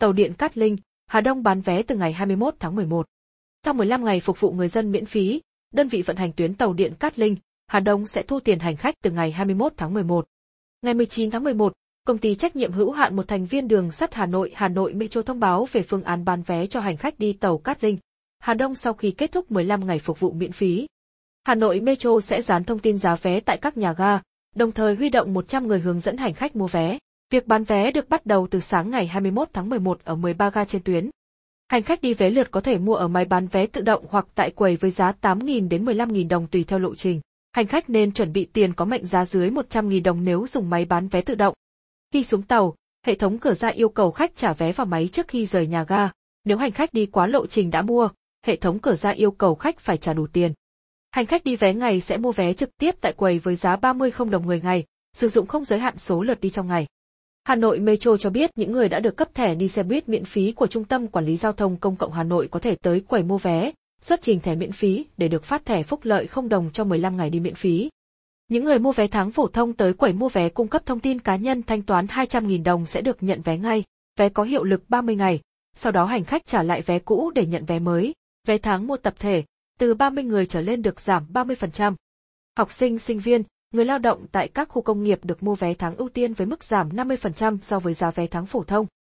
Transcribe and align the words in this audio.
tàu 0.00 0.12
điện 0.12 0.34
Cát 0.34 0.58
Linh, 0.58 0.76
Hà 1.06 1.20
Đông 1.20 1.42
bán 1.42 1.60
vé 1.60 1.82
từ 1.82 1.96
ngày 1.96 2.12
21 2.12 2.54
tháng 2.58 2.74
11. 2.74 3.06
Trong 3.62 3.76
15 3.76 4.04
ngày 4.04 4.20
phục 4.20 4.40
vụ 4.40 4.52
người 4.52 4.68
dân 4.68 4.92
miễn 4.92 5.06
phí, 5.06 5.40
đơn 5.74 5.88
vị 5.88 6.02
vận 6.02 6.16
hành 6.16 6.32
tuyến 6.32 6.54
tàu 6.54 6.72
điện 6.72 6.94
Cát 6.94 7.18
Linh, 7.18 7.36
Hà 7.66 7.80
Đông 7.80 8.06
sẽ 8.06 8.22
thu 8.22 8.40
tiền 8.40 8.58
hành 8.58 8.76
khách 8.76 8.94
từ 9.02 9.10
ngày 9.10 9.30
21 9.30 9.72
tháng 9.76 9.94
11. 9.94 10.26
Ngày 10.82 10.94
19 10.94 11.30
tháng 11.30 11.44
11, 11.44 11.72
công 12.04 12.18
ty 12.18 12.34
trách 12.34 12.56
nhiệm 12.56 12.72
hữu 12.72 12.92
hạn 12.92 13.16
một 13.16 13.28
thành 13.28 13.46
viên 13.46 13.68
đường 13.68 13.92
sắt 13.92 14.14
Hà 14.14 14.26
Nội 14.26 14.52
Hà 14.54 14.68
Nội 14.68 14.94
Metro 14.94 15.22
thông 15.22 15.40
báo 15.40 15.68
về 15.72 15.82
phương 15.82 16.02
án 16.02 16.24
bán 16.24 16.42
vé 16.42 16.66
cho 16.66 16.80
hành 16.80 16.96
khách 16.96 17.18
đi 17.18 17.32
tàu 17.32 17.58
Cát 17.58 17.84
Linh, 17.84 17.98
Hà 18.38 18.54
Đông 18.54 18.74
sau 18.74 18.94
khi 18.94 19.10
kết 19.10 19.32
thúc 19.32 19.50
15 19.50 19.86
ngày 19.86 19.98
phục 19.98 20.20
vụ 20.20 20.32
miễn 20.32 20.52
phí. 20.52 20.86
Hà 21.44 21.54
Nội 21.54 21.80
Metro 21.80 22.20
sẽ 22.20 22.42
dán 22.42 22.64
thông 22.64 22.78
tin 22.78 22.98
giá 22.98 23.16
vé 23.16 23.40
tại 23.40 23.58
các 23.58 23.76
nhà 23.76 23.92
ga, 23.92 24.20
đồng 24.56 24.72
thời 24.72 24.94
huy 24.94 25.08
động 25.08 25.34
100 25.34 25.66
người 25.66 25.80
hướng 25.80 26.00
dẫn 26.00 26.16
hành 26.16 26.34
khách 26.34 26.56
mua 26.56 26.66
vé. 26.66 26.98
Việc 27.30 27.46
bán 27.46 27.64
vé 27.64 27.90
được 27.90 28.08
bắt 28.08 28.26
đầu 28.26 28.48
từ 28.50 28.60
sáng 28.60 28.90
ngày 28.90 29.06
21 29.06 29.48
tháng 29.52 29.68
11 29.68 30.04
ở 30.04 30.14
13 30.14 30.50
ga 30.50 30.64
trên 30.64 30.82
tuyến. 30.82 31.10
Hành 31.68 31.82
khách 31.82 32.00
đi 32.00 32.14
vé 32.14 32.30
lượt 32.30 32.50
có 32.50 32.60
thể 32.60 32.78
mua 32.78 32.94
ở 32.94 33.08
máy 33.08 33.24
bán 33.24 33.46
vé 33.46 33.66
tự 33.66 33.80
động 33.80 34.04
hoặc 34.08 34.26
tại 34.34 34.50
quầy 34.50 34.76
với 34.76 34.90
giá 34.90 35.12
8.000 35.22 35.68
đến 35.68 35.84
15.000 35.84 36.28
đồng 36.28 36.46
tùy 36.46 36.64
theo 36.64 36.78
lộ 36.78 36.94
trình. 36.94 37.20
Hành 37.52 37.66
khách 37.66 37.90
nên 37.90 38.12
chuẩn 38.12 38.32
bị 38.32 38.44
tiền 38.44 38.72
có 38.72 38.84
mệnh 38.84 39.06
giá 39.06 39.24
dưới 39.24 39.50
100.000 39.50 40.02
đồng 40.02 40.24
nếu 40.24 40.46
dùng 40.46 40.70
máy 40.70 40.84
bán 40.84 41.08
vé 41.08 41.20
tự 41.20 41.34
động. 41.34 41.54
Khi 42.12 42.24
xuống 42.24 42.42
tàu, 42.42 42.74
hệ 43.06 43.14
thống 43.14 43.38
cửa 43.38 43.54
ra 43.54 43.68
yêu 43.68 43.88
cầu 43.88 44.10
khách 44.10 44.36
trả 44.36 44.52
vé 44.52 44.72
vào 44.72 44.86
máy 44.86 45.08
trước 45.08 45.28
khi 45.28 45.46
rời 45.46 45.66
nhà 45.66 45.84
ga. 45.84 46.10
Nếu 46.44 46.56
hành 46.56 46.72
khách 46.72 46.92
đi 46.92 47.06
quá 47.06 47.26
lộ 47.26 47.46
trình 47.46 47.70
đã 47.70 47.82
mua, 47.82 48.08
hệ 48.46 48.56
thống 48.56 48.78
cửa 48.78 48.94
ra 48.94 49.10
yêu 49.10 49.30
cầu 49.30 49.54
khách 49.54 49.80
phải 49.80 49.96
trả 49.96 50.12
đủ 50.12 50.26
tiền. 50.26 50.52
Hành 51.10 51.26
khách 51.26 51.44
đi 51.44 51.56
vé 51.56 51.74
ngày 51.74 52.00
sẽ 52.00 52.16
mua 52.16 52.32
vé 52.32 52.52
trực 52.52 52.78
tiếp 52.78 52.94
tại 53.00 53.12
quầy 53.12 53.38
với 53.38 53.56
giá 53.56 53.76
30 53.76 54.10
không 54.10 54.30
đồng 54.30 54.46
người 54.46 54.60
ngày, 54.60 54.84
sử 55.16 55.28
dụng 55.28 55.46
không 55.46 55.64
giới 55.64 55.78
hạn 55.78 55.98
số 55.98 56.22
lượt 56.22 56.40
đi 56.40 56.50
trong 56.50 56.68
ngày. 56.68 56.86
Hà 57.44 57.54
Nội 57.56 57.80
Metro 57.80 58.16
cho 58.16 58.30
biết 58.30 58.50
những 58.56 58.72
người 58.72 58.88
đã 58.88 59.00
được 59.00 59.16
cấp 59.16 59.34
thẻ 59.34 59.54
đi 59.54 59.68
xe 59.68 59.82
buýt 59.82 60.08
miễn 60.08 60.24
phí 60.24 60.52
của 60.52 60.66
Trung 60.66 60.84
tâm 60.84 61.06
Quản 61.06 61.24
lý 61.24 61.36
Giao 61.36 61.52
thông 61.52 61.76
Công 61.76 61.96
cộng 61.96 62.12
Hà 62.12 62.22
Nội 62.22 62.48
có 62.48 62.60
thể 62.60 62.74
tới 62.74 63.00
quầy 63.00 63.22
mua 63.22 63.38
vé, 63.38 63.72
xuất 64.00 64.22
trình 64.22 64.40
thẻ 64.40 64.54
miễn 64.54 64.72
phí 64.72 65.06
để 65.16 65.28
được 65.28 65.44
phát 65.44 65.64
thẻ 65.64 65.82
phúc 65.82 66.00
lợi 66.02 66.26
không 66.26 66.48
đồng 66.48 66.70
cho 66.72 66.84
15 66.84 67.16
ngày 67.16 67.30
đi 67.30 67.40
miễn 67.40 67.54
phí. 67.54 67.90
Những 68.48 68.64
người 68.64 68.78
mua 68.78 68.92
vé 68.92 69.06
tháng 69.06 69.30
phổ 69.30 69.46
thông 69.46 69.72
tới 69.72 69.92
quầy 69.92 70.12
mua 70.12 70.28
vé 70.28 70.48
cung 70.48 70.68
cấp 70.68 70.86
thông 70.86 71.00
tin 71.00 71.18
cá 71.18 71.36
nhân 71.36 71.62
thanh 71.62 71.82
toán 71.82 72.06
200.000 72.06 72.62
đồng 72.64 72.86
sẽ 72.86 73.00
được 73.00 73.22
nhận 73.22 73.42
vé 73.42 73.58
ngay, 73.58 73.84
vé 74.18 74.28
có 74.28 74.42
hiệu 74.42 74.64
lực 74.64 74.82
30 74.88 75.16
ngày, 75.16 75.40
sau 75.76 75.92
đó 75.92 76.04
hành 76.04 76.24
khách 76.24 76.46
trả 76.46 76.62
lại 76.62 76.82
vé 76.82 76.98
cũ 76.98 77.30
để 77.34 77.46
nhận 77.46 77.64
vé 77.64 77.78
mới. 77.78 78.14
Vé 78.46 78.58
tháng 78.58 78.86
mua 78.86 78.96
tập 78.96 79.14
thể, 79.18 79.44
từ 79.78 79.94
30 79.94 80.24
người 80.24 80.46
trở 80.46 80.60
lên 80.60 80.82
được 80.82 81.00
giảm 81.00 81.26
30%. 81.32 81.94
Học 82.56 82.72
sinh, 82.72 82.98
sinh 82.98 83.18
viên, 83.18 83.42
người 83.74 83.84
lao 83.84 83.98
động 83.98 84.26
tại 84.32 84.48
các 84.48 84.68
khu 84.68 84.82
công 84.82 85.02
nghiệp 85.02 85.24
được 85.24 85.42
mua 85.42 85.54
vé 85.54 85.74
tháng 85.74 85.96
ưu 85.96 86.08
tiên 86.08 86.34
với 86.34 86.46
mức 86.46 86.64
giảm 86.64 86.88
50% 86.88 87.58
so 87.62 87.78
với 87.78 87.94
giá 87.94 88.10
vé 88.10 88.26
tháng 88.26 88.46
phổ 88.46 88.64
thông. 88.64 88.86